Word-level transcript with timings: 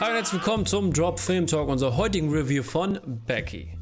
Hallo 0.00 0.10
und 0.10 0.16
herzlich 0.18 0.40
willkommen 0.44 0.64
zum 0.64 0.92
Drop 0.92 1.18
Film 1.18 1.48
Talk, 1.48 1.68
unserer 1.68 1.96
heutigen 1.96 2.30
Review 2.30 2.62
von 2.62 3.00
Becky. 3.26 3.76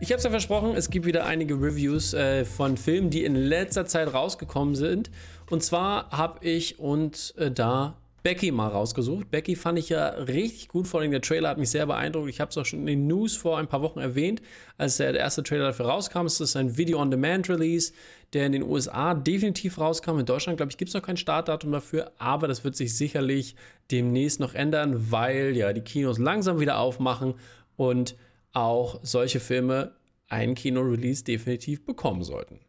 Ich 0.00 0.10
habe 0.10 0.18
es 0.18 0.24
ja 0.24 0.28
versprochen, 0.28 0.74
es 0.74 0.90
gibt 0.90 1.06
wieder 1.06 1.24
einige 1.24 1.54
Reviews 1.54 2.12
äh, 2.12 2.44
von 2.44 2.76
Filmen, 2.76 3.08
die 3.08 3.24
in 3.24 3.34
letzter 3.34 3.86
Zeit 3.86 4.12
rausgekommen 4.12 4.74
sind. 4.74 5.10
Und 5.48 5.64
zwar 5.64 6.10
habe 6.10 6.46
ich 6.46 6.78
und 6.78 7.32
äh, 7.38 7.50
da 7.50 8.01
Becky 8.22 8.52
mal 8.52 8.68
rausgesucht. 8.68 9.30
Becky 9.30 9.56
fand 9.56 9.78
ich 9.78 9.88
ja 9.88 10.08
richtig 10.08 10.68
gut, 10.68 10.86
vor 10.86 11.00
allem 11.00 11.10
der 11.10 11.20
Trailer 11.20 11.48
hat 11.48 11.58
mich 11.58 11.70
sehr 11.70 11.86
beeindruckt. 11.86 12.28
Ich 12.28 12.40
habe 12.40 12.50
es 12.50 12.58
auch 12.58 12.64
schon 12.64 12.80
in 12.80 12.86
den 12.86 13.06
News 13.06 13.36
vor 13.36 13.58
ein 13.58 13.66
paar 13.66 13.82
Wochen 13.82 13.98
erwähnt, 13.98 14.40
als 14.78 14.98
der 14.98 15.14
erste 15.14 15.42
Trailer 15.42 15.66
dafür 15.66 15.86
rauskam. 15.86 16.26
Es 16.26 16.40
ist 16.40 16.54
ein 16.54 16.76
Video-on-Demand-Release, 16.76 17.92
der 18.32 18.46
in 18.46 18.52
den 18.52 18.62
USA 18.62 19.14
definitiv 19.14 19.78
rauskam. 19.78 20.20
In 20.20 20.26
Deutschland, 20.26 20.56
glaube 20.56 20.70
ich, 20.70 20.78
gibt 20.78 20.90
es 20.90 20.94
noch 20.94 21.02
kein 21.02 21.16
Startdatum 21.16 21.72
dafür, 21.72 22.12
aber 22.18 22.46
das 22.46 22.62
wird 22.62 22.76
sich 22.76 22.96
sicherlich 22.96 23.56
demnächst 23.90 24.38
noch 24.38 24.54
ändern, 24.54 25.10
weil 25.10 25.56
ja 25.56 25.72
die 25.72 25.82
Kinos 25.82 26.18
langsam 26.18 26.60
wieder 26.60 26.78
aufmachen 26.78 27.34
und 27.76 28.14
auch 28.52 29.00
solche 29.02 29.40
Filme 29.40 29.92
einen 30.28 30.54
Kino-Release 30.54 31.24
definitiv 31.24 31.84
bekommen 31.84 32.22
sollten. 32.22 32.60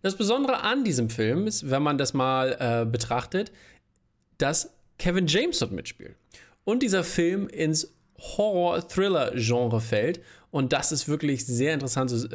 Das 0.00 0.16
Besondere 0.16 0.60
an 0.60 0.84
diesem 0.84 1.10
Film 1.10 1.46
ist, 1.48 1.70
wenn 1.70 1.82
man 1.82 1.98
das 1.98 2.14
mal 2.14 2.56
äh, 2.60 2.86
betrachtet, 2.88 3.50
dass 4.38 4.72
Kevin 4.98 5.26
James 5.26 5.58
dort 5.58 5.72
mitspielt. 5.72 6.16
Und 6.64 6.82
dieser 6.82 7.04
Film 7.04 7.48
ins 7.48 7.92
Horror-Thriller-Genre 8.18 9.80
fällt. 9.80 10.20
Und 10.50 10.72
das 10.72 10.92
ist 10.92 11.08
wirklich 11.08 11.44
sehr 11.44 11.74
interessant 11.74 12.10
zu, 12.10 12.26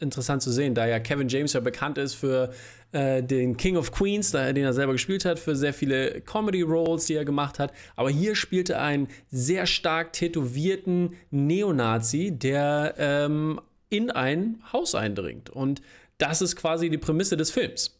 interessant 0.00 0.42
zu 0.42 0.50
sehen, 0.50 0.74
da 0.74 0.86
ja 0.86 0.98
Kevin 0.98 1.28
James 1.28 1.52
ja 1.52 1.60
bekannt 1.60 1.98
ist 1.98 2.14
für 2.14 2.52
äh, 2.92 3.22
den 3.22 3.56
King 3.56 3.76
of 3.76 3.92
Queens, 3.92 4.32
den 4.32 4.56
er 4.56 4.72
selber 4.72 4.92
gespielt 4.92 5.24
hat, 5.24 5.38
für 5.38 5.54
sehr 5.54 5.72
viele 5.72 6.20
Comedy-Roles, 6.20 7.06
die 7.06 7.14
er 7.14 7.24
gemacht 7.24 7.58
hat. 7.58 7.72
Aber 7.94 8.10
hier 8.10 8.34
spielte 8.34 8.74
er 8.74 8.82
einen 8.82 9.08
sehr 9.30 9.66
stark 9.66 10.12
tätowierten 10.12 11.14
Neonazi, 11.30 12.32
der 12.32 12.94
ähm, 12.98 13.60
in 13.88 14.10
ein 14.10 14.60
Haus 14.72 14.94
eindringt. 14.96 15.48
Und 15.50 15.80
das 16.18 16.42
ist 16.42 16.56
quasi 16.56 16.90
die 16.90 16.98
Prämisse 16.98 17.36
des 17.36 17.50
Films. 17.50 17.98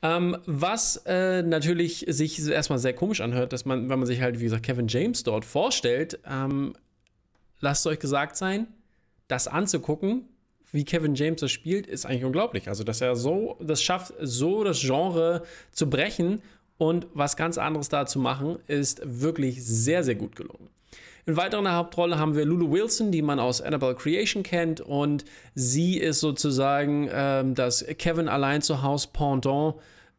Ähm, 0.00 0.36
was 0.46 1.02
äh, 1.06 1.42
natürlich 1.42 2.04
sich 2.08 2.46
erstmal 2.46 2.78
sehr 2.78 2.92
komisch 2.92 3.20
anhört, 3.20 3.52
dass 3.52 3.64
man, 3.64 3.90
wenn 3.90 3.98
man 3.98 4.06
sich 4.06 4.20
halt, 4.20 4.38
wie 4.38 4.44
gesagt, 4.44 4.62
Kevin 4.64 4.86
James 4.86 5.24
dort 5.24 5.44
vorstellt, 5.44 6.20
ähm, 6.24 6.74
lasst 7.60 7.86
euch 7.86 7.98
gesagt 7.98 8.36
sein, 8.36 8.68
das 9.26 9.48
anzugucken, 9.48 10.28
wie 10.70 10.84
Kevin 10.84 11.14
James 11.14 11.40
das 11.40 11.50
spielt, 11.50 11.86
ist 11.86 12.06
eigentlich 12.06 12.24
unglaublich. 12.24 12.68
Also, 12.68 12.84
dass 12.84 13.00
er 13.00 13.16
so 13.16 13.56
das 13.60 13.82
schafft, 13.82 14.12
so 14.20 14.62
das 14.64 14.80
Genre 14.80 15.42
zu 15.72 15.90
brechen 15.90 16.42
und 16.76 17.06
was 17.14 17.36
ganz 17.36 17.58
anderes 17.58 17.88
da 17.88 18.06
zu 18.06 18.20
machen, 18.20 18.58
ist 18.68 19.00
wirklich 19.04 19.64
sehr, 19.64 20.04
sehr 20.04 20.14
gut 20.14 20.36
gelungen. 20.36 20.68
In 21.28 21.36
weiterer 21.36 21.74
Hauptrolle 21.74 22.18
haben 22.18 22.34
wir 22.34 22.46
Lulu 22.46 22.70
Wilson, 22.70 23.12
die 23.12 23.20
man 23.20 23.38
aus 23.38 23.60
Annabelle 23.60 23.94
Creation 23.94 24.42
kennt. 24.42 24.80
Und 24.80 25.26
sie 25.54 25.98
ist 25.98 26.20
sozusagen 26.20 27.10
ähm, 27.12 27.54
das 27.54 27.84
Kevin 27.98 28.28
allein 28.28 28.62
zu 28.62 28.80
Haus 28.80 29.06
Pendant, 29.08 29.74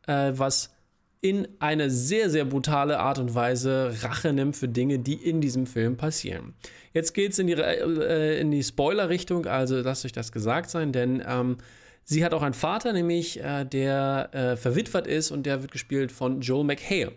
äh, 0.05 0.33
was 0.35 0.71
in 1.19 1.47
eine 1.57 1.89
sehr, 1.89 2.29
sehr 2.29 2.45
brutale 2.45 2.99
Art 2.99 3.17
und 3.17 3.33
Weise 3.33 3.91
Rache 4.03 4.33
nimmt 4.33 4.55
für 4.55 4.67
Dinge, 4.67 4.99
die 4.99 5.15
in 5.15 5.41
diesem 5.41 5.65
Film 5.65 5.97
passieren. 5.97 6.53
Jetzt 6.93 7.15
geht 7.15 7.31
es 7.31 7.39
in 7.39 7.47
die, 7.47 7.53
äh, 7.53 8.45
die 8.45 8.63
Spoiler-Richtung, 8.63 9.47
also 9.47 9.81
lasst 9.81 10.05
euch 10.05 10.11
das 10.11 10.31
gesagt 10.31 10.69
sein, 10.69 10.91
denn 10.91 11.23
ähm, 11.27 11.57
sie 12.03 12.23
hat 12.23 12.35
auch 12.35 12.43
einen 12.43 12.53
Vater, 12.53 12.93
nämlich 12.93 13.43
äh, 13.43 13.65
der 13.65 14.29
äh, 14.31 14.55
verwitwet 14.57 15.07
ist 15.07 15.31
und 15.31 15.47
der 15.47 15.63
wird 15.63 15.71
gespielt 15.71 16.11
von 16.11 16.41
Joel 16.41 16.65
McHale 16.65 17.13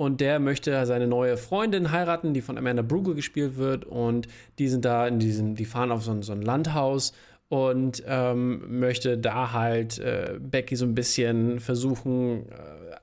und 0.00 0.22
der 0.22 0.40
möchte 0.40 0.86
seine 0.86 1.06
neue 1.06 1.36
Freundin 1.36 1.90
heiraten, 1.90 2.32
die 2.32 2.40
von 2.40 2.56
Amanda 2.56 2.80
Brugel 2.80 3.14
gespielt 3.14 3.58
wird 3.58 3.84
und 3.84 4.28
die 4.58 4.66
sind 4.66 4.86
da 4.86 5.06
in 5.06 5.18
diesem, 5.18 5.56
die 5.56 5.66
fahren 5.66 5.92
auf 5.92 6.02
so 6.02 6.10
ein, 6.10 6.22
so 6.22 6.32
ein 6.32 6.40
Landhaus 6.40 7.12
und 7.50 8.02
ähm, 8.06 8.80
möchte 8.80 9.18
da 9.18 9.52
halt 9.52 9.98
äh, 9.98 10.38
Becky 10.40 10.74
so 10.74 10.86
ein 10.86 10.94
bisschen 10.94 11.60
versuchen 11.60 12.48
äh, 12.48 12.96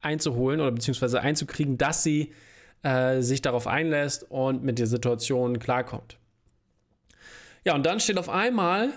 einzuholen 0.00 0.62
oder 0.62 0.72
beziehungsweise 0.72 1.20
einzukriegen, 1.20 1.76
dass 1.76 2.02
sie 2.02 2.32
äh, 2.82 3.20
sich 3.20 3.42
darauf 3.42 3.66
einlässt 3.66 4.24
und 4.30 4.64
mit 4.64 4.78
der 4.78 4.86
Situation 4.86 5.58
klarkommt. 5.58 6.16
Ja, 7.66 7.74
und 7.74 7.84
dann 7.84 8.00
steht 8.00 8.16
auf 8.16 8.30
einmal 8.30 8.94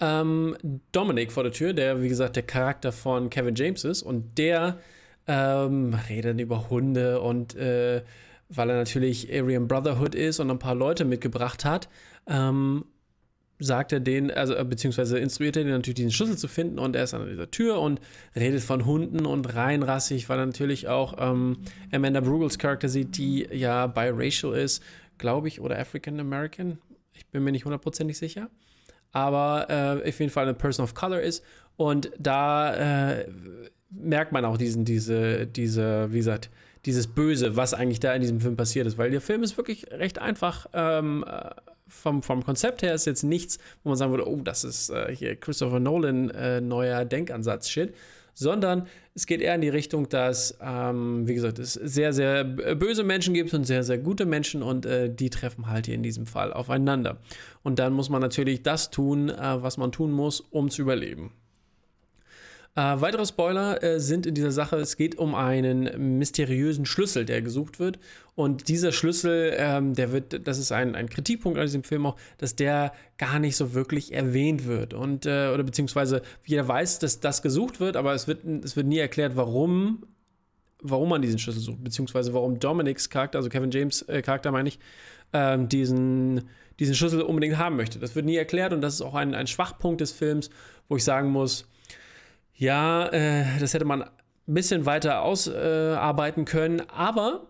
ähm, 0.00 0.56
Dominic 0.90 1.30
vor 1.30 1.44
der 1.44 1.52
Tür, 1.52 1.72
der 1.72 2.02
wie 2.02 2.08
gesagt 2.08 2.34
der 2.34 2.42
Charakter 2.42 2.90
von 2.90 3.30
Kevin 3.30 3.54
James 3.54 3.84
ist 3.84 4.02
und 4.02 4.36
der 4.38 4.80
ähm, 5.26 5.94
redet 6.08 6.40
über 6.40 6.68
Hunde 6.70 7.20
und 7.20 7.54
äh, 7.56 8.02
weil 8.48 8.70
er 8.70 8.76
natürlich 8.76 9.32
Aryan 9.32 9.66
Brotherhood 9.66 10.14
ist 10.14 10.38
und 10.40 10.50
ein 10.50 10.58
paar 10.58 10.74
Leute 10.74 11.04
mitgebracht 11.04 11.64
hat, 11.64 11.88
ähm, 12.28 12.84
sagt 13.58 13.92
er 13.92 14.00
den, 14.00 14.30
also 14.30 14.54
äh, 14.54 14.64
beziehungsweise 14.64 15.18
instruiert 15.18 15.56
er 15.56 15.64
den 15.64 15.72
natürlich 15.72 15.96
diesen 15.96 16.12
Schlüssel 16.12 16.36
zu 16.36 16.48
finden 16.48 16.78
und 16.78 16.94
er 16.94 17.04
ist 17.04 17.14
an 17.14 17.28
dieser 17.28 17.50
Tür 17.50 17.80
und 17.80 18.00
redet 18.34 18.62
von 18.62 18.84
Hunden 18.84 19.26
und 19.26 19.54
reinrassig, 19.54 20.28
weil 20.28 20.38
er 20.38 20.46
natürlich 20.46 20.88
auch 20.88 21.16
ähm, 21.18 21.58
Amanda 21.92 22.20
Brugels 22.20 22.58
Charakter 22.58 22.88
sieht, 22.88 23.16
die 23.16 23.48
ja 23.50 23.86
biracial 23.86 24.54
ist, 24.54 24.82
glaube 25.18 25.48
ich, 25.48 25.60
oder 25.60 25.78
African 25.78 26.20
American. 26.20 26.78
Ich 27.14 27.26
bin 27.26 27.42
mir 27.42 27.52
nicht 27.52 27.64
hundertprozentig 27.64 28.18
sicher. 28.18 28.50
Aber 29.12 29.66
äh, 29.70 30.08
auf 30.08 30.20
jeden 30.20 30.30
Fall 30.30 30.44
eine 30.44 30.52
Person 30.52 30.84
of 30.84 30.92
Color 30.92 31.22
ist. 31.22 31.42
Und 31.76 32.10
da 32.18 32.74
äh, 33.14 33.26
merkt 33.90 34.32
man 34.32 34.44
auch 34.44 34.56
diesen, 34.56 34.84
diese, 34.84 35.46
diese, 35.46 36.12
wie 36.12 36.18
gesagt, 36.18 36.50
dieses 36.84 37.06
Böse, 37.08 37.56
was 37.56 37.74
eigentlich 37.74 38.00
da 38.00 38.14
in 38.14 38.22
diesem 38.22 38.40
Film 38.40 38.56
passiert 38.56 38.86
ist, 38.86 38.98
weil 38.98 39.10
der 39.10 39.20
Film 39.20 39.42
ist 39.42 39.56
wirklich 39.56 39.90
recht 39.90 40.18
einfach. 40.18 40.66
Ähm, 40.72 41.24
äh, 41.26 41.50
vom, 41.88 42.22
vom 42.22 42.44
Konzept 42.44 42.82
her 42.82 42.94
ist 42.94 43.06
jetzt 43.06 43.22
nichts, 43.22 43.58
wo 43.82 43.90
man 43.90 43.98
sagen 43.98 44.10
würde, 44.10 44.28
oh, 44.28 44.40
das 44.42 44.64
ist 44.64 44.90
äh, 44.90 45.14
hier 45.14 45.36
Christopher 45.36 45.80
Nolan 45.80 46.30
äh, 46.30 46.60
neuer 46.60 47.04
Denkansatz-Shit, 47.04 47.94
sondern 48.34 48.86
es 49.14 49.26
geht 49.26 49.40
eher 49.40 49.54
in 49.54 49.60
die 49.60 49.68
Richtung, 49.68 50.08
dass, 50.08 50.58
ähm, 50.60 51.26
wie 51.26 51.34
gesagt, 51.34 51.58
es 51.58 51.74
sehr, 51.74 52.12
sehr 52.12 52.44
böse 52.44 53.02
Menschen 53.02 53.34
gibt 53.34 53.54
und 53.54 53.64
sehr, 53.64 53.82
sehr 53.82 53.98
gute 53.98 54.26
Menschen 54.26 54.62
und 54.62 54.84
äh, 54.84 55.08
die 55.08 55.30
treffen 55.30 55.68
halt 55.68 55.86
hier 55.86 55.94
in 55.94 56.02
diesem 56.02 56.26
Fall 56.26 56.52
aufeinander. 56.52 57.18
Und 57.62 57.78
dann 57.78 57.92
muss 57.92 58.10
man 58.10 58.20
natürlich 58.20 58.62
das 58.62 58.90
tun, 58.90 59.30
äh, 59.30 59.62
was 59.62 59.78
man 59.78 59.90
tun 59.92 60.10
muss, 60.10 60.40
um 60.40 60.70
zu 60.70 60.82
überleben. 60.82 61.32
Äh, 62.76 63.00
weitere 63.00 63.24
Spoiler 63.24 63.82
äh, 63.82 64.00
sind 64.00 64.26
in 64.26 64.34
dieser 64.34 64.52
Sache, 64.52 64.76
es 64.76 64.98
geht 64.98 65.16
um 65.16 65.34
einen 65.34 66.18
mysteriösen 66.18 66.84
Schlüssel, 66.84 67.24
der 67.24 67.40
gesucht 67.40 67.80
wird. 67.80 67.98
Und 68.34 68.68
dieser 68.68 68.92
Schlüssel, 68.92 69.54
ähm, 69.56 69.94
der 69.94 70.12
wird, 70.12 70.46
das 70.46 70.58
ist 70.58 70.72
ein, 70.72 70.94
ein 70.94 71.08
Kritikpunkt 71.08 71.58
an 71.58 71.64
diesem 71.64 71.84
Film 71.84 72.04
auch, 72.04 72.16
dass 72.36 72.54
der 72.54 72.92
gar 73.16 73.38
nicht 73.38 73.56
so 73.56 73.72
wirklich 73.72 74.12
erwähnt 74.12 74.66
wird. 74.66 74.92
Und, 74.92 75.24
äh, 75.24 75.50
oder 75.54 75.62
beziehungsweise 75.62 76.20
jeder 76.44 76.68
weiß, 76.68 76.98
dass 76.98 77.20
das 77.20 77.40
gesucht 77.40 77.80
wird, 77.80 77.96
aber 77.96 78.12
es 78.12 78.28
wird, 78.28 78.44
es 78.44 78.76
wird 78.76 78.86
nie 78.86 78.98
erklärt, 78.98 79.36
warum 79.36 80.04
warum 80.82 81.08
man 81.08 81.22
diesen 81.22 81.38
Schlüssel 81.38 81.62
sucht, 81.62 81.82
beziehungsweise 81.82 82.34
warum 82.34 82.60
Dominics 82.60 83.08
Charakter, 83.08 83.38
also 83.38 83.48
Kevin 83.48 83.70
James 83.70 84.02
äh, 84.02 84.20
Charakter 84.20 84.52
meine 84.52 84.68
ich, 84.68 84.78
ähm, 85.32 85.70
diesen, 85.70 86.42
diesen 86.78 86.94
Schlüssel 86.94 87.22
unbedingt 87.22 87.56
haben 87.56 87.76
möchte. 87.76 87.98
Das 87.98 88.14
wird 88.14 88.26
nie 88.26 88.36
erklärt 88.36 88.74
und 88.74 88.82
das 88.82 88.94
ist 88.94 89.00
auch 89.00 89.14
ein, 89.14 89.34
ein 89.34 89.46
Schwachpunkt 89.46 90.02
des 90.02 90.12
Films, 90.12 90.50
wo 90.88 90.96
ich 90.96 91.02
sagen 91.02 91.30
muss, 91.30 91.66
ja, 92.56 93.06
äh, 93.08 93.58
das 93.60 93.74
hätte 93.74 93.84
man 93.84 94.02
ein 94.02 94.10
bisschen 94.46 94.86
weiter 94.86 95.22
ausarbeiten 95.22 96.42
äh, 96.42 96.46
können, 96.46 96.82
aber 96.88 97.46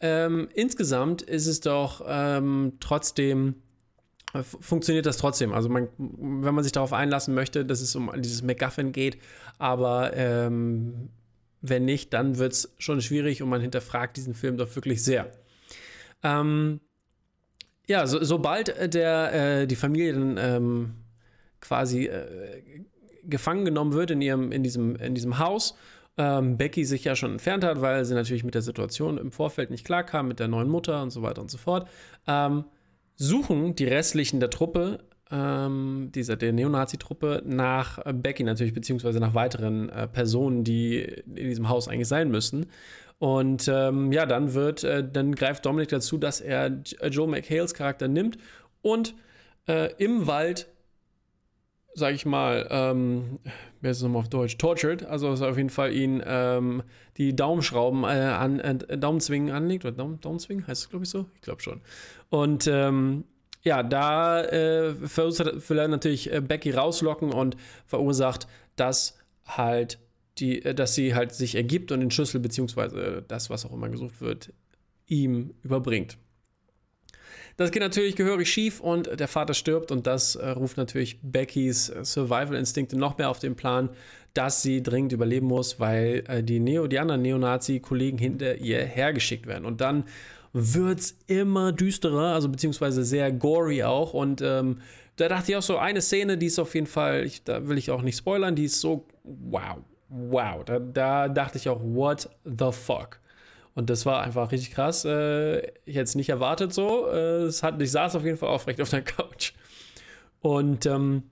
ähm, 0.00 0.48
insgesamt 0.54 1.22
ist 1.22 1.46
es 1.46 1.60
doch 1.60 2.04
ähm, 2.06 2.74
trotzdem 2.80 3.56
äh, 4.32 4.42
funktioniert 4.42 5.06
das 5.06 5.16
trotzdem. 5.16 5.52
Also 5.52 5.68
man, 5.68 5.88
wenn 5.98 6.54
man 6.54 6.62
sich 6.62 6.72
darauf 6.72 6.92
einlassen 6.92 7.34
möchte, 7.34 7.64
dass 7.64 7.80
es 7.80 7.94
um 7.96 8.10
dieses 8.16 8.42
MacGuffin 8.42 8.92
geht, 8.92 9.18
aber 9.58 10.16
ähm, 10.16 11.10
wenn 11.62 11.84
nicht, 11.84 12.12
dann 12.12 12.38
wird 12.38 12.52
es 12.52 12.74
schon 12.78 13.02
schwierig 13.02 13.42
und 13.42 13.48
man 13.48 13.60
hinterfragt 13.60 14.16
diesen 14.16 14.34
Film 14.34 14.56
doch 14.56 14.74
wirklich 14.74 15.02
sehr. 15.04 15.30
Ähm, 16.22 16.80
ja, 17.86 18.06
so, 18.06 18.22
sobald 18.22 18.94
der, 18.94 19.32
äh, 19.62 19.66
die 19.66 19.76
Familie 19.76 20.12
dann 20.12 20.36
ähm, 20.38 20.94
quasi 21.60 22.06
äh, 22.06 22.84
gefangen 23.24 23.64
genommen 23.64 23.92
wird 23.92 24.10
in, 24.10 24.20
ihrem, 24.20 24.52
in, 24.52 24.62
diesem, 24.62 24.96
in 24.96 25.14
diesem 25.14 25.38
Haus. 25.38 25.76
Ähm, 26.16 26.56
Becky 26.56 26.84
sich 26.84 27.04
ja 27.04 27.14
schon 27.16 27.32
entfernt 27.32 27.64
hat, 27.64 27.80
weil 27.80 28.04
sie 28.04 28.14
natürlich 28.14 28.44
mit 28.44 28.54
der 28.54 28.62
Situation 28.62 29.16
im 29.16 29.32
Vorfeld 29.32 29.70
nicht 29.70 29.84
klarkam, 29.84 30.28
mit 30.28 30.40
der 30.40 30.48
neuen 30.48 30.68
Mutter 30.68 31.02
und 31.02 31.10
so 31.10 31.22
weiter 31.22 31.40
und 31.40 31.50
so 31.50 31.58
fort. 31.58 31.88
Ähm, 32.26 32.64
suchen 33.16 33.74
die 33.74 33.84
restlichen 33.84 34.40
der 34.40 34.50
Truppe, 34.50 34.98
ähm, 35.30 36.10
dieser 36.14 36.36
der 36.36 36.52
Neonazi-Truppe, 36.52 37.42
nach 37.46 38.00
Becky 38.12 38.42
natürlich, 38.42 38.74
beziehungsweise 38.74 39.20
nach 39.20 39.34
weiteren 39.34 39.88
äh, 39.90 40.08
Personen, 40.08 40.64
die 40.64 40.98
in 40.98 41.34
diesem 41.34 41.68
Haus 41.68 41.86
eigentlich 41.86 42.08
sein 42.08 42.30
müssen. 42.30 42.66
Und 43.18 43.68
ähm, 43.68 44.12
ja, 44.12 44.24
dann 44.24 44.54
wird, 44.54 44.82
äh, 44.82 45.06
dann 45.08 45.34
greift 45.34 45.66
Dominic 45.66 45.90
dazu, 45.90 46.16
dass 46.16 46.40
er 46.40 46.80
Joe 47.10 47.28
McHales 47.28 47.74
Charakter 47.74 48.08
nimmt 48.08 48.38
und 48.80 49.14
äh, 49.68 49.92
im 49.98 50.26
Wald 50.26 50.69
sag 51.94 52.14
ich 52.14 52.26
mal, 52.26 52.66
ähm, 52.70 53.38
wer 53.80 53.90
ist 53.90 53.98
es 53.98 54.02
nochmal 54.02 54.20
auf 54.20 54.28
Deutsch, 54.28 54.56
tortured, 54.58 55.04
also 55.04 55.30
dass 55.30 55.40
er 55.40 55.50
auf 55.50 55.56
jeden 55.56 55.70
Fall 55.70 55.92
ihn 55.92 56.22
ähm, 56.24 56.82
die 57.16 57.34
Daumenschrauben 57.34 58.04
äh, 58.04 58.06
an, 58.06 58.60
äh, 58.60 58.98
Daumenzwingen 58.98 59.54
anlegt, 59.54 59.84
oder 59.84 59.96
Daumen, 59.96 60.20
Daumenzwingen, 60.20 60.66
heißt 60.66 60.82
es 60.82 60.90
glaube 60.90 61.04
ich 61.04 61.10
so? 61.10 61.26
Ich 61.34 61.42
glaube 61.42 61.62
schon. 61.62 61.80
Und 62.28 62.66
ähm, 62.66 63.24
ja, 63.62 63.82
da 63.82 64.42
äh, 64.44 64.94
will 65.00 65.78
er 65.78 65.88
natürlich 65.88 66.32
äh, 66.32 66.40
Becky 66.40 66.70
rauslocken 66.70 67.32
und 67.32 67.56
verursacht, 67.86 68.46
dass 68.76 69.18
halt 69.44 69.98
die, 70.38 70.64
äh, 70.64 70.74
dass 70.74 70.94
sie 70.94 71.14
halt 71.14 71.32
sich 71.34 71.54
ergibt 71.54 71.92
und 71.92 72.00
den 72.00 72.10
Schlüssel 72.10 72.40
beziehungsweise 72.40 73.22
das, 73.26 73.50
was 73.50 73.66
auch 73.66 73.72
immer 73.72 73.88
gesucht 73.88 74.20
wird, 74.20 74.52
ihm 75.06 75.54
überbringt. 75.62 76.16
Das 77.60 77.72
geht 77.72 77.82
natürlich 77.82 78.16
gehörig 78.16 78.50
schief 78.50 78.80
und 78.80 79.20
der 79.20 79.28
Vater 79.28 79.52
stirbt 79.52 79.92
und 79.92 80.06
das 80.06 80.34
äh, 80.34 80.48
ruft 80.48 80.78
natürlich 80.78 81.20
Beckys 81.20 81.90
äh, 81.90 82.06
Survival-Instinkte 82.06 82.96
noch 82.96 83.18
mehr 83.18 83.28
auf 83.28 83.38
den 83.38 83.54
Plan, 83.54 83.90
dass 84.32 84.62
sie 84.62 84.82
dringend 84.82 85.12
überleben 85.12 85.48
muss, 85.48 85.78
weil 85.78 86.24
äh, 86.26 86.42
die, 86.42 86.58
Neo, 86.58 86.86
die 86.86 86.98
anderen 86.98 87.20
Neonazi-Kollegen 87.20 88.16
hinter 88.16 88.56
ihr 88.56 88.82
hergeschickt 88.82 89.46
werden. 89.46 89.66
Und 89.66 89.82
dann 89.82 90.04
wird 90.54 91.00
es 91.00 91.18
immer 91.26 91.70
düsterer, 91.72 92.32
also 92.32 92.48
beziehungsweise 92.48 93.04
sehr 93.04 93.30
gory 93.30 93.82
auch. 93.82 94.14
Und 94.14 94.40
ähm, 94.40 94.78
da 95.16 95.28
dachte 95.28 95.52
ich 95.52 95.56
auch 95.58 95.62
so, 95.62 95.76
eine 95.76 96.00
Szene, 96.00 96.38
die 96.38 96.46
ist 96.46 96.58
auf 96.58 96.74
jeden 96.74 96.86
Fall, 96.86 97.24
ich, 97.24 97.44
da 97.44 97.68
will 97.68 97.76
ich 97.76 97.90
auch 97.90 98.00
nicht 98.00 98.16
spoilern, 98.16 98.56
die 98.56 98.64
ist 98.64 98.80
so, 98.80 99.04
wow, 99.22 99.76
wow. 100.08 100.64
Da, 100.64 100.78
da 100.78 101.28
dachte 101.28 101.58
ich 101.58 101.68
auch, 101.68 101.82
what 101.82 102.26
the 102.42 102.72
fuck. 102.72 103.20
Und 103.74 103.90
das 103.90 104.04
war 104.04 104.22
einfach 104.22 104.52
richtig 104.52 104.72
krass. 104.72 105.04
Äh, 105.04 105.60
ich 105.84 105.94
hätte 105.94 106.02
es 106.02 106.14
nicht 106.14 106.28
erwartet 106.28 106.72
so. 106.72 107.08
Äh, 107.08 107.50
hat, 107.50 107.80
ich 107.80 107.90
saß 107.90 108.16
auf 108.16 108.24
jeden 108.24 108.36
Fall 108.36 108.48
aufrecht 108.48 108.80
auf 108.80 108.90
der 108.90 109.02
Couch. 109.02 109.52
Und 110.40 110.86
ähm, 110.86 111.24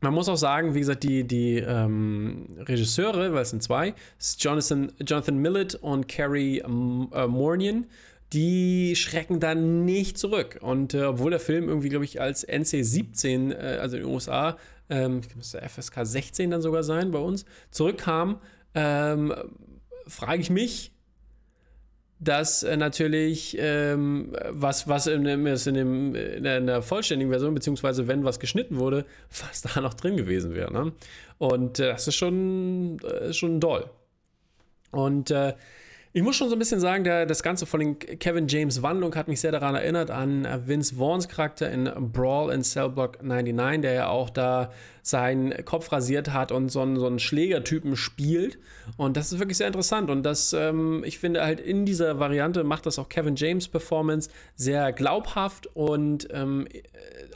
man 0.00 0.14
muss 0.14 0.28
auch 0.28 0.36
sagen, 0.36 0.74
wie 0.74 0.80
gesagt, 0.80 1.02
die, 1.02 1.24
die 1.24 1.56
ähm, 1.56 2.46
Regisseure, 2.58 3.32
weil 3.32 3.42
es 3.42 3.50
sind 3.50 3.62
zwei, 3.62 3.94
Jonathan, 4.38 4.92
Jonathan 4.98 5.38
Millett 5.38 5.74
und 5.74 6.08
Carrie 6.08 6.58
ähm, 6.58 7.08
äh, 7.12 7.26
Mornian, 7.26 7.86
die 8.32 8.94
schrecken 8.96 9.40
dann 9.40 9.84
nicht 9.84 10.18
zurück. 10.18 10.58
Und 10.60 10.94
äh, 10.94 11.04
obwohl 11.04 11.30
der 11.30 11.40
Film 11.40 11.68
irgendwie, 11.68 11.88
glaube 11.88 12.04
ich, 12.04 12.20
als 12.20 12.44
NC 12.44 12.84
17, 12.84 13.52
äh, 13.52 13.78
also 13.80 13.96
in 13.96 14.04
den 14.04 14.12
USA, 14.12 14.56
ähm, 14.88 15.20
müsste 15.36 15.60
FSK 15.60 16.00
16 16.04 16.50
dann 16.50 16.62
sogar 16.62 16.82
sein 16.82 17.10
bei 17.10 17.18
uns, 17.18 17.44
zurückkam, 17.70 18.40
ähm, 18.74 19.34
frage 20.06 20.40
ich 20.40 20.50
mich, 20.50 20.92
dass 22.20 22.62
äh, 22.62 22.76
natürlich 22.76 23.56
ähm, 23.58 24.36
was, 24.50 24.86
was 24.86 25.06
in, 25.06 25.24
dem, 25.24 25.46
in, 25.46 25.74
dem, 25.74 26.14
in, 26.14 26.42
der, 26.44 26.82
vollständigen 26.82 27.30
Version, 27.30 27.54
beziehungsweise 27.54 28.06
wenn 28.08 28.24
was 28.24 28.38
geschnitten 28.38 28.78
wurde, 28.78 29.06
was 29.48 29.62
da 29.62 29.80
noch 29.80 29.94
drin 29.94 30.16
gewesen 30.16 30.54
wäre. 30.54 30.72
Ne? 30.72 30.92
Und 31.38 31.80
äh, 31.80 31.88
das 31.88 32.06
ist 32.06 32.16
schon, 32.16 32.98
äh, 33.00 33.32
schon 33.32 33.58
doll. 33.58 33.88
Und 34.90 35.30
äh, 35.30 35.54
ich 36.12 36.22
muss 36.22 36.34
schon 36.34 36.48
so 36.48 36.56
ein 36.56 36.58
bisschen 36.58 36.80
sagen, 36.80 37.04
der, 37.04 37.24
das 37.24 37.42
Ganze 37.44 37.66
von 37.66 37.78
den 37.78 37.98
Kevin 37.98 38.48
James 38.48 38.82
Wandlung 38.82 39.14
hat 39.14 39.28
mich 39.28 39.40
sehr 39.40 39.52
daran 39.52 39.76
erinnert 39.76 40.10
an 40.10 40.46
Vince 40.66 40.96
Vaughns 40.96 41.28
Charakter 41.28 41.70
in 41.70 41.88
Brawl 42.12 42.52
in 42.52 42.62
Cellblock 42.64 43.22
99, 43.22 43.82
der 43.82 43.92
ja 43.92 44.08
auch 44.08 44.28
da 44.28 44.72
seinen 45.02 45.64
Kopf 45.64 45.92
rasiert 45.92 46.32
hat 46.32 46.50
und 46.50 46.68
so 46.68 46.80
einen, 46.80 46.96
so 46.98 47.06
einen 47.06 47.20
Schlägertypen 47.20 47.96
spielt. 47.96 48.58
Und 48.96 49.16
das 49.16 49.32
ist 49.32 49.38
wirklich 49.38 49.58
sehr 49.58 49.68
interessant. 49.68 50.10
Und 50.10 50.24
das, 50.24 50.52
ähm, 50.52 51.04
ich 51.04 51.20
finde 51.20 51.42
halt 51.42 51.60
in 51.60 51.86
dieser 51.86 52.18
Variante 52.18 52.64
macht 52.64 52.86
das 52.86 52.98
auch 52.98 53.08
Kevin 53.08 53.36
James 53.36 53.68
Performance 53.68 54.30
sehr 54.56 54.92
glaubhaft 54.92 55.68
und 55.74 56.26
ähm, 56.32 56.66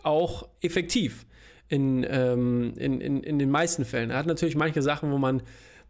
auch 0.03 0.49
effektiv 0.63 1.27
in, 1.69 2.05
ähm, 2.11 2.75
in, 2.77 3.01
in, 3.01 3.23
in 3.23 3.39
den 3.39 3.51
meisten 3.51 3.85
Fällen. 3.85 4.11
Er 4.11 4.19
hat 4.19 4.27
natürlich 4.27 4.57
manche 4.57 4.83
Sachen, 4.83 5.13
wo 5.13 5.19
man 5.19 5.43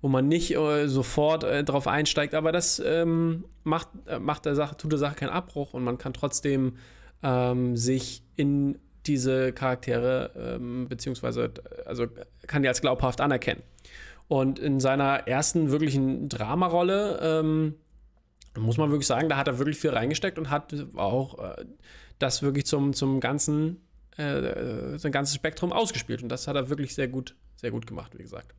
wo 0.04 0.08
man 0.08 0.28
nicht 0.28 0.54
äh, 0.54 0.86
sofort 0.86 1.44
äh, 1.44 1.64
drauf 1.64 1.88
einsteigt, 1.88 2.34
aber 2.34 2.52
das 2.52 2.78
ähm, 2.78 3.46
macht, 3.62 3.88
äh, 4.04 4.18
macht 4.18 4.44
der 4.44 4.54
Sache, 4.54 4.76
tut 4.76 4.92
der 4.92 4.98
Sache 4.98 5.14
keinen 5.14 5.30
Abbruch 5.30 5.72
und 5.72 5.82
man 5.82 5.96
kann 5.96 6.12
trotzdem 6.12 6.76
ähm, 7.22 7.74
sich 7.74 8.22
in 8.36 8.78
diese 9.06 9.54
Charaktere, 9.54 10.58
ähm, 10.60 10.88
beziehungsweise, 10.90 11.52
also 11.86 12.06
kann 12.46 12.60
die 12.60 12.68
als 12.68 12.82
glaubhaft 12.82 13.22
anerkennen. 13.22 13.62
Und 14.28 14.58
in 14.58 14.78
seiner 14.78 15.26
ersten 15.26 15.70
wirklichen 15.70 16.28
Dramarolle 16.28 17.20
ähm, 17.22 17.74
muss 18.58 18.76
man 18.76 18.90
wirklich 18.90 19.06
sagen, 19.06 19.30
da 19.30 19.38
hat 19.38 19.48
er 19.48 19.58
wirklich 19.58 19.78
viel 19.78 19.92
reingesteckt 19.92 20.36
und 20.38 20.50
hat 20.50 20.74
auch 20.96 21.38
äh, 21.38 21.64
das 22.18 22.42
wirklich 22.42 22.66
zum, 22.66 22.92
zum 22.92 23.20
ganzen, 23.20 23.80
äh, 24.18 24.98
sein 24.98 25.12
ganzes 25.12 25.34
Spektrum 25.34 25.72
ausgespielt. 25.72 26.22
Und 26.22 26.28
das 26.28 26.46
hat 26.46 26.56
er 26.56 26.68
wirklich 26.68 26.94
sehr 26.94 27.08
gut, 27.08 27.36
sehr 27.56 27.70
gut 27.70 27.86
gemacht, 27.86 28.12
wie 28.18 28.22
gesagt 28.22 28.54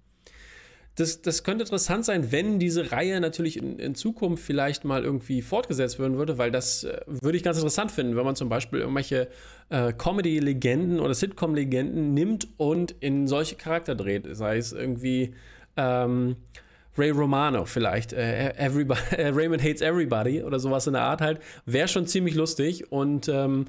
das, 0.95 1.21
das 1.21 1.44
könnte 1.44 1.63
interessant 1.63 2.06
sein, 2.06 2.31
wenn 2.31 2.57
diese 2.57 2.92
Reihe 2.92 3.19
natürlich 3.19 3.57
in, 3.57 3.80
in 3.80 3.95
Zukunft 3.95 4.44
vielleicht 4.44 4.86
mal 4.86 5.03
irgendwie 5.03 5.42
fortgesetzt 5.42 6.00
werden 6.00 6.18
würde, 6.18 6.38
weil 6.38 6.51
das 6.51 6.86
äh, 6.86 7.01
würde 7.07 7.38
ich 7.38 7.44
ganz 7.44 7.57
interessant 7.57 7.92
finden, 7.92 8.15
wenn 8.15 8.24
man 8.24 8.36
zum 8.36 8.47
Beispiel 8.47 8.80
irgendwelche 8.80 9.27
äh, 9.69 9.92
Comedy-Legenden 9.92 11.01
oder 11.01 11.13
Sitcom-Legenden 11.13 12.13
nimmt 12.13 12.47
und 12.57 12.95
in 13.01 13.27
solche 13.27 13.56
Charakter 13.56 13.94
dreht. 13.94 14.25
Sei 14.36 14.57
es 14.57 14.71
irgendwie 14.71 15.33
ähm, 15.75 16.38
Ray 16.97 17.09
Romano 17.09 17.65
vielleicht, 17.65 18.13
äh, 18.13 18.53
everybody, 18.57 19.01
äh, 19.18 19.27
Raymond 19.27 19.62
Hates 19.62 19.81
Everybody 19.81 20.44
oder 20.44 20.59
sowas 20.59 20.88
in 20.88 20.94
der 20.94 21.01
Art 21.01 21.19
halt, 21.19 21.39
wäre 21.65 21.89
schon 21.89 22.07
ziemlich 22.07 22.36
lustig 22.36 22.89
und 22.92 23.27
ähm, 23.27 23.65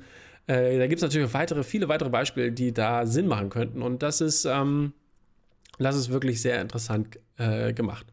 äh, 0.47 0.79
da 0.79 0.87
gibt 0.87 0.99
es 0.99 1.03
natürlich 1.03 1.35
weitere, 1.35 1.65
viele 1.65 1.89
weitere 1.89 2.09
Beispiele, 2.09 2.53
die 2.53 2.73
da 2.73 3.05
Sinn 3.05 3.27
machen 3.27 3.51
könnten 3.51 3.83
und 3.83 4.05
das 4.05 4.21
ist 4.21 4.45
ähm, 4.45 4.93
das 5.79 5.97
ist 5.97 6.11
wirklich 6.11 6.41
sehr 6.41 6.61
interessant 6.61 7.19
äh, 7.39 7.73
gemacht. 7.73 8.07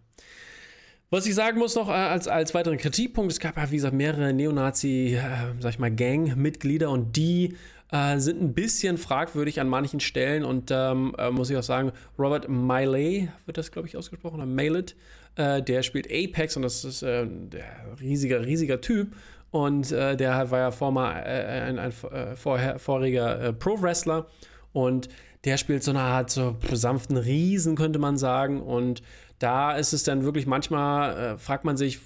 Was 1.14 1.28
ich 1.28 1.36
sagen 1.36 1.60
muss 1.60 1.76
noch 1.76 1.90
äh, 1.90 1.92
als, 1.92 2.28
als 2.28 2.56
weiteren 2.56 2.80
Kritikpunkt, 2.80 3.32
es 3.32 3.40
gab 3.40 3.56
ja, 3.58 3.70
wie 3.70 3.76
gesagt, 3.76 3.94
mehrere 3.94 4.34
Neonazi, 4.34 5.16
äh, 5.16 5.22
sag 5.60 5.74
ich 5.74 5.78
mal, 5.78 5.92
Gang-Mitglieder 5.92 6.90
und 6.90 7.16
die 7.16 7.56
äh, 7.92 8.18
sind 8.18 8.42
ein 8.42 8.56
bisschen 8.56 8.98
fragwürdig 8.98 9.62
an 9.62 9.70
manchen 9.70 10.00
Stellen 10.00 10.44
und 10.44 10.72
ähm, 10.72 11.14
äh, 11.20 11.30
muss 11.30 11.52
ich 11.52 11.58
auch 11.58 11.62
sagen, 11.62 11.92
Robert 12.18 12.50
Miley 12.50 13.30
wird 13.46 13.60
das, 13.60 13.72
glaube 13.72 13.88
ich, 13.88 13.96
ausgesprochen, 13.96 14.38
oder 14.38 14.48
Mallet, 14.48 14.96
äh, 15.36 15.62
der 15.62 15.84
spielt 15.84 16.08
Apex 16.12 16.56
und 16.58 16.64
das 16.64 16.84
ist 16.84 17.04
äh, 17.04 17.28
der 17.28 17.64
riesiger, 18.02 18.44
riesiger 18.44 18.82
Typ 18.82 19.16
und 19.52 19.92
der 19.92 20.50
war 20.50 20.60
ja 20.60 20.72
former, 20.72 21.10
ein, 21.10 21.78
ein, 21.78 21.92
vorher, 21.92 22.80
voriger 22.80 23.54
Pro-Wrestler 23.54 24.26
und 24.72 25.10
der 25.46 25.58
spielt 25.58 25.84
so 25.84 25.92
eine 25.92 26.02
Art 26.02 26.30
so 26.30 26.56
sanften 26.72 27.18
Riesen, 27.18 27.76
könnte 27.76 28.00
man 28.00 28.18
sagen. 28.18 28.62
Und 28.62 29.02
da 29.40 29.76
ist 29.76 29.94
es 29.94 30.04
dann 30.04 30.24
wirklich 30.24 30.48
manchmal, 30.48 31.18
äh, 31.18 31.38
fragt 31.38 31.66
man 31.66 31.76
sich, 31.76 32.00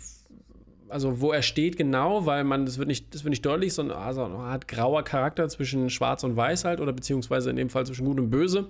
also 0.90 1.22
wo 1.22 1.32
er 1.32 1.42
steht 1.42 1.78
genau, 1.78 2.26
weil 2.26 2.44
man, 2.44 2.66
das 2.66 2.78
wird 2.78 2.88
nicht, 2.88 3.14
das 3.14 3.24
wird 3.24 3.32
nicht 3.32 3.46
deutlich, 3.46 3.74
sondern 3.74 3.98
also 3.98 4.24
eine 4.24 4.36
Art 4.36 4.68
grauer 4.68 5.04
Charakter 5.04 5.48
zwischen 5.50 5.90
Schwarz 5.90 6.24
und 6.24 6.36
Weiß 6.36 6.66
halt, 6.66 6.80
oder 6.80 6.94
beziehungsweise 6.94 7.50
in 7.50 7.56
dem 7.58 7.70
Fall 7.70 7.86
zwischen 7.86 8.06
Gut 8.06 8.20
und 8.20 8.30
Böse. 8.30 8.70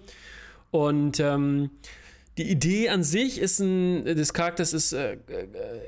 Und 0.71 1.19
ähm, 1.19 1.69
die 2.37 2.51
Idee 2.51 2.89
an 2.89 3.03
sich 3.03 3.39
ist 3.41 3.59
ein, 3.59 4.05
des 4.05 4.31
Charakters 4.31 4.73
ist, 4.73 4.93
äh, 4.93 5.13
äh, 5.13 5.17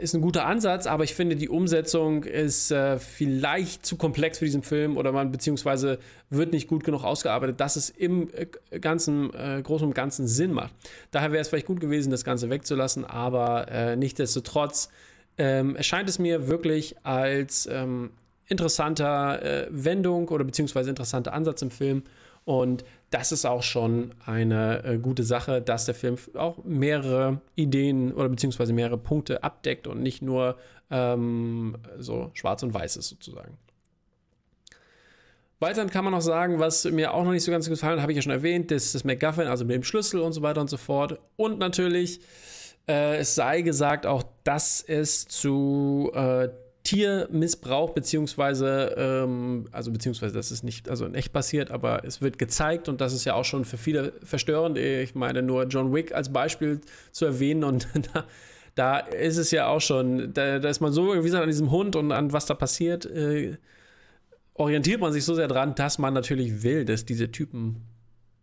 ist 0.02 0.16
ein 0.16 0.22
guter 0.22 0.48
Ansatz, 0.48 0.88
aber 0.88 1.04
ich 1.04 1.14
finde, 1.14 1.36
die 1.36 1.48
Umsetzung 1.48 2.24
ist 2.24 2.72
äh, 2.72 2.98
vielleicht 2.98 3.86
zu 3.86 3.98
komplex 3.98 4.40
für 4.40 4.46
diesen 4.46 4.64
Film 4.64 4.98
oder 4.98 5.12
man 5.12 5.32
beziehungsweise 5.32 6.00
wird 6.32 6.52
nicht 6.52 6.68
gut 6.68 6.84
genug 6.84 7.04
ausgearbeitet, 7.04 7.60
dass 7.60 7.76
es 7.76 7.92
im 7.92 8.30
äh, 8.34 8.80
ganzen, 8.80 9.32
äh, 9.36 9.62
Großen 9.62 9.88
und 9.88 9.94
Ganzen 9.94 10.28
Sinn 10.28 10.52
macht. 10.52 10.74
Daher 11.12 11.32
wäre 11.32 11.42
es 11.42 11.50
vielleicht 11.50 11.68
gut 11.68 11.80
gewesen, 11.80 12.10
das 12.10 12.24
Ganze 12.24 12.50
wegzulassen, 12.50 13.06
aber 13.06 13.68
äh, 13.70 13.96
nichtsdestotrotz 13.96 14.90
ähm, 15.38 15.76
erscheint 15.76 16.10
es 16.10 16.18
mir 16.18 16.48
wirklich 16.48 16.96
als 17.04 17.70
ähm, 17.72 18.10
interessanter 18.48 19.68
Wendung 19.70 20.28
oder 20.30 20.44
beziehungsweise 20.44 20.90
interessanter 20.90 21.34
Ansatz 21.34 21.62
im 21.62 21.70
Film 21.70 22.02
und 22.46 22.84
das 23.10 23.32
ist 23.32 23.46
auch 23.46 23.64
schon 23.64 24.14
eine 24.26 24.84
äh, 24.84 24.98
gute 24.98 25.24
Sache, 25.24 25.62
dass 25.62 25.86
der 25.86 25.96
Film 25.96 26.18
auch 26.36 26.64
mehrere 26.64 27.42
Ideen 27.56 28.14
oder 28.14 28.30
beziehungsweise 28.30 28.74
mehrere 28.74 28.98
Punkte 28.98 29.44
abdeckt 29.44 29.88
und 29.88 30.02
nicht 30.02 30.22
nur 30.22 30.58
ähm, 30.92 31.78
so 31.98 32.30
schwarz 32.34 32.64
und 32.64 32.74
weiß 32.74 32.98
ist 32.98 33.10
sozusagen. 33.10 33.58
Weiterhin 35.60 35.90
kann 35.90 36.06
man 36.06 36.14
noch 36.14 36.22
sagen, 36.22 36.60
was 36.60 36.86
mir 36.86 37.14
auch 37.14 37.26
noch 37.26 37.32
nicht 37.32 37.44
so 37.44 37.52
ganz 37.52 37.68
gefallen 37.68 37.96
hat, 37.96 38.02
habe 38.02 38.14
ich 38.14 38.16
ja 38.16 38.22
schon 38.22 38.32
erwähnt, 38.32 38.72
das 38.72 38.94
das 38.94 39.04
MacGuffin, 39.04 39.48
also 39.48 39.66
mit 39.66 39.76
dem 39.76 39.84
Schlüssel 39.84 40.22
und 40.22 40.32
so 40.32 40.42
weiter 40.42 40.62
und 40.62 40.70
so 40.70 40.78
fort. 40.78 41.20
Und 41.36 41.60
natürlich, 41.60 42.22
äh, 42.88 43.18
es 43.18 43.36
sei 43.36 43.62
gesagt 43.62 44.06
auch, 44.06 44.24
dass 44.46 44.82
es 44.82 45.28
zu 45.28 46.12
äh, 46.14 46.48
Tiermissbrauch, 46.90 47.92
beziehungsweise, 47.92 48.96
ähm, 48.98 49.66
also 49.72 49.92
beziehungsweise 49.92 50.34
das 50.34 50.52
ist 50.52 50.64
nicht 50.64 50.90
also 50.90 51.06
in 51.06 51.14
echt 51.14 51.32
passiert, 51.32 51.70
aber 51.70 52.04
es 52.04 52.20
wird 52.20 52.40
gezeigt 52.40 52.90
und 52.90 53.00
das 53.00 53.14
ist 53.14 53.26
ja 53.26 53.36
auch 53.36 53.46
schon 53.46 53.64
für 53.64 53.78
viele 53.78 54.14
verstörend. 54.24 54.76
Ich 54.76 55.14
meine, 55.14 55.44
nur 55.44 55.66
John 55.66 55.94
Wick 55.94 56.16
als 56.16 56.34
Beispiel 56.34 56.82
zu 57.12 57.26
erwähnen 57.26 57.64
und 57.64 57.88
da, 58.14 58.26
da 58.74 58.98
ist 58.98 59.38
es 59.38 59.52
ja 59.52 59.68
auch 59.68 59.82
schon, 59.82 60.34
da, 60.34 60.58
da, 60.58 60.68
ist 60.68 60.80
man 60.80 60.92
so 60.92 61.14
irgendwie 61.14 61.36
an 61.36 61.48
diesem 61.48 61.70
Hund 61.70 61.96
und 61.96 62.12
an 62.12 62.34
was 62.34 62.48
da 62.48 62.56
passiert, 62.56 63.06
äh, 63.06 63.58
orientiert 64.56 65.00
man 65.00 65.14
sich 65.14 65.26
so 65.26 65.36
sehr 65.36 65.48
dran, 65.48 65.76
dass 65.76 66.00
man 66.00 66.16
natürlich 66.16 66.64
will, 66.64 66.86
dass 66.86 67.06
diese 67.06 67.32
Typen 67.32 67.84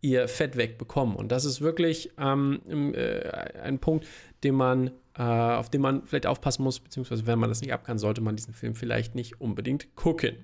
ihr 0.07 0.29
Fett 0.29 0.57
wegbekommen. 0.57 1.17
Und 1.17 1.33
das 1.33 1.45
ist 1.45 1.61
wirklich 1.61 2.13
ähm, 2.19 2.61
äh, 2.95 3.29
ein 3.63 3.79
Punkt, 3.79 4.07
den 4.45 4.55
man, 4.55 4.91
äh, 5.19 5.23
auf 5.23 5.69
den 5.69 5.81
man 5.81 6.05
vielleicht 6.07 6.27
aufpassen 6.27 6.63
muss, 6.63 6.79
beziehungsweise 6.79 7.27
wenn 7.27 7.39
man 7.39 7.49
das 7.49 7.61
nicht 7.61 7.73
ab 7.73 7.85
kann, 7.85 7.99
sollte 7.99 8.21
man 8.21 8.37
diesen 8.37 8.55
Film 8.55 8.75
vielleicht 8.75 9.15
nicht 9.15 9.41
unbedingt 9.41 9.95
gucken. 9.97 10.37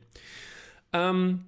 Ähm, 0.92 1.44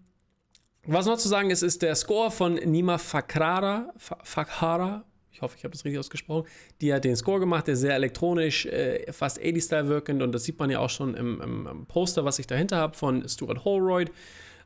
was 0.87 1.07
noch 1.07 1.17
zu 1.17 1.29
sagen 1.29 1.51
ist, 1.51 1.63
ist 1.63 1.83
der 1.83 1.95
Score 1.95 2.31
von 2.31 2.55
Nima 2.55 2.99
Fakrara, 2.99 3.93
Fakhara, 3.97 5.05
ich 5.33 5.43
hoffe, 5.43 5.57
ich 5.59 5.65
habe 5.65 5.73
das 5.73 5.85
richtig 5.85 5.99
ausgesprochen, 5.99 6.47
die 6.81 6.95
hat 6.95 7.05
den 7.05 7.17
Score 7.17 7.41
gemacht, 7.41 7.67
der 7.67 7.75
sehr 7.75 7.95
elektronisch, 7.95 8.67
äh, 8.67 9.11
fast 9.13 9.41
80-Style 9.41 9.89
wirkend 9.89 10.23
und 10.23 10.33
das 10.33 10.45
sieht 10.45 10.59
man 10.59 10.71
ja 10.71 10.79
auch 10.79 10.91
schon 10.91 11.15
im, 11.15 11.41
im, 11.41 11.67
im 11.67 11.87
Poster, 11.87 12.25
was 12.25 12.39
ich 12.39 12.47
dahinter 12.47 12.77
habe 12.77 12.97
von 12.97 13.29
Stuart 13.29 13.65
Holroyd. 13.65 14.13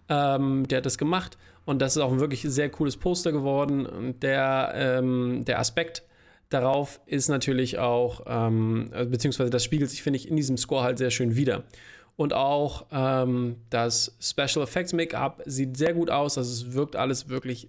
Ähm, 0.08 0.66
der 0.68 0.78
hat 0.78 0.86
das 0.86 0.98
gemacht 0.98 1.36
und 1.64 1.80
das 1.80 1.96
ist 1.96 2.02
auch 2.02 2.12
ein 2.12 2.20
wirklich 2.20 2.42
sehr 2.42 2.70
cooles 2.70 2.96
Poster 2.96 3.30
geworden. 3.30 3.84
Und 3.84 4.22
der, 4.22 4.72
ähm, 4.74 5.44
der 5.44 5.58
Aspekt 5.58 6.02
darauf 6.48 7.00
ist 7.04 7.28
natürlich 7.28 7.78
auch, 7.78 8.22
ähm, 8.26 8.90
beziehungsweise 9.10 9.50
das 9.50 9.64
spiegelt 9.64 9.90
sich, 9.90 10.02
finde 10.02 10.16
ich, 10.16 10.28
in 10.28 10.36
diesem 10.36 10.56
Score 10.56 10.82
halt 10.82 10.98
sehr 10.98 11.10
schön 11.10 11.36
wieder. 11.36 11.64
Und 12.16 12.32
auch 12.32 12.86
ähm, 12.90 13.56
das 13.70 14.16
Special 14.20 14.64
Effects 14.64 14.92
Make-up 14.92 15.42
sieht 15.44 15.76
sehr 15.76 15.94
gut 15.94 16.10
aus. 16.10 16.36
Also 16.36 16.50
es 16.50 16.72
wirkt 16.72 16.96
alles 16.96 17.28
wirklich 17.28 17.68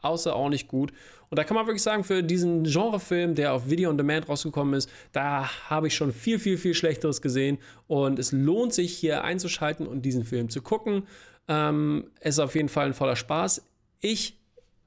außerordentlich 0.00 0.68
gut. 0.68 0.92
Und 1.28 1.38
da 1.38 1.44
kann 1.44 1.54
man 1.54 1.66
wirklich 1.66 1.82
sagen, 1.82 2.04
für 2.04 2.22
diesen 2.22 2.64
Genrefilm, 2.64 3.34
der 3.34 3.52
auf 3.52 3.68
Video 3.68 3.90
on 3.90 3.98
Demand 3.98 4.28
rausgekommen 4.28 4.74
ist, 4.74 4.88
da 5.12 5.48
habe 5.68 5.88
ich 5.88 5.94
schon 5.94 6.12
viel, 6.12 6.38
viel, 6.38 6.56
viel 6.56 6.72
Schlechteres 6.72 7.20
gesehen. 7.20 7.58
Und 7.86 8.18
es 8.18 8.32
lohnt 8.32 8.72
sich 8.72 8.96
hier 8.96 9.24
einzuschalten 9.24 9.86
und 9.86 10.02
diesen 10.02 10.24
Film 10.24 10.48
zu 10.48 10.62
gucken. 10.62 11.02
Ähm, 11.48 12.10
es 12.20 12.36
ist 12.36 12.40
auf 12.40 12.54
jeden 12.54 12.68
Fall 12.68 12.86
ein 12.86 12.94
voller 12.94 13.16
Spaß. 13.16 13.64
Ich 14.00 14.38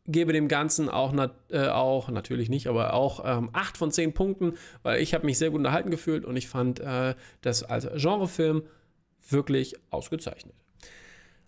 gebe 0.07 0.33
dem 0.33 0.47
Ganzen 0.47 0.89
auch, 0.89 1.11
nat 1.11 1.33
äh, 1.49 1.67
auch 1.67 2.09
natürlich 2.09 2.49
nicht, 2.49 2.67
aber 2.67 2.93
auch 2.93 3.23
ähm, 3.25 3.49
8 3.53 3.77
von 3.77 3.91
10 3.91 4.13
Punkten, 4.13 4.53
weil 4.83 5.01
ich 5.01 5.13
habe 5.13 5.25
mich 5.25 5.37
sehr 5.37 5.49
gut 5.49 5.59
unterhalten 5.59 5.91
gefühlt 5.91 6.25
und 6.25 6.35
ich 6.35 6.47
fand 6.47 6.79
äh, 6.79 7.15
das 7.41 7.63
als 7.63 7.87
Genrefilm 8.01 8.63
wirklich 9.29 9.75
ausgezeichnet. 9.91 10.55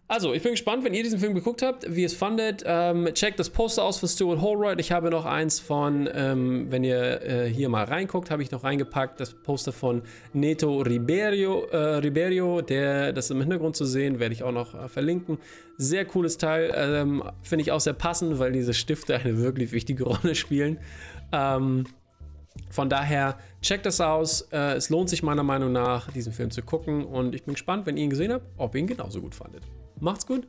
Also, 0.10 0.33
ich 0.33 0.43
bin 0.43 0.51
gespannt, 0.51 0.83
wenn 0.83 0.93
ihr 0.93 1.01
diesen 1.01 1.17
Film 1.17 1.33
geguckt 1.33 1.62
habt, 1.62 1.86
wie 1.95 2.01
ihr 2.01 2.07
es 2.07 2.13
fandet. 2.13 2.62
Ähm, 2.65 3.10
checkt 3.13 3.39
das 3.39 3.50
Poster 3.50 3.83
aus 3.83 4.00
von 4.00 4.10
Stuart 4.10 4.41
Holroyd. 4.41 4.79
Ich 4.79 4.91
habe 4.91 5.10
noch 5.10 5.25
eins 5.25 5.62
von, 5.62 6.10
ähm, 6.13 6.67
wenn 6.69 6.83
ihr 6.83 7.22
äh, 7.22 7.50
hier 7.50 7.69
mal 7.69 7.86
reinguckt, 7.86 8.29
habe 8.29 8.43
ich 8.43 8.51
noch 8.51 8.65
reingepackt, 8.65 9.19
das 9.22 9.33
Poster 9.33 9.72
von 9.72 10.03
Neto 10.33 10.81
Ribeiro, 10.81 11.65
äh, 11.72 11.77
Ribeiro 11.98 12.62
der, 12.62 13.13
das 13.13 13.29
im 13.31 13.39
Hintergrund 13.39 13.77
zu 13.77 13.86
sehen, 13.86 14.19
werde 14.19 14.33
ich 14.33 14.43
auch 14.43 14.51
noch 14.51 14.75
äh, 14.75 14.89
verlinken. 14.89 15.38
Sehr 15.77 16.03
cooles 16.03 16.38
Teil, 16.38 16.74
ähm, 16.75 17.24
finde 17.41 17.63
ich 17.63 17.72
auch 17.72 17.79
sehr 17.79 17.93
passend, 17.93 18.39
weil 18.39 18.51
diese 18.51 18.74
Stifte 18.74 19.15
eine 19.15 19.38
wirklich 19.38 19.72
wichtige 19.72 20.03
Rolle 20.03 20.36
spielen. 20.36 20.79
Ähm, 21.31 21.86
von 22.69 22.89
daher, 22.89 23.38
checkt 23.62 23.86
das 23.86 24.01
aus. 24.01 24.41
Äh, 24.51 24.75
es 24.75 24.89
lohnt 24.89 25.10
sich 25.10 25.24
meiner 25.24 25.43
Meinung 25.43 25.72
nach, 25.72 26.12
diesen 26.12 26.33
Film 26.33 26.51
zu 26.51 26.62
gucken. 26.62 27.05
Und 27.05 27.33
ich 27.36 27.43
bin 27.43 27.53
gespannt, 27.53 27.86
wenn 27.86 27.98
ihr 27.98 28.03
ihn 28.03 28.10
gesehen 28.10 28.33
habt, 28.33 28.45
ob 28.57 28.75
ihr 28.75 28.81
ihn 28.81 28.88
genauso 28.88 29.22
gut 29.22 29.33
fandet. 29.33 29.63
Macht's 30.03 30.25
gut. 30.27 30.45